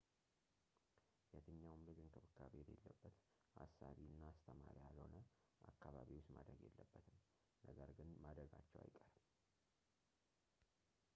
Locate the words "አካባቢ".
5.71-6.09